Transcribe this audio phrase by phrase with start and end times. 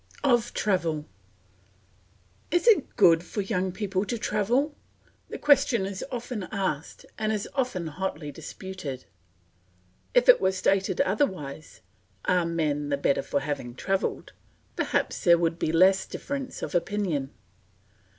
[0.23, 1.05] OF TRAVEL
[2.49, 4.75] Is it good for young people to travel?
[5.29, 9.05] The question is often asked and as often hotly disputed.
[10.15, 11.81] If it were stated otherwise
[12.25, 14.33] Are men the better for having travelled?
[14.75, 17.29] perhaps there would be less difference of opinion.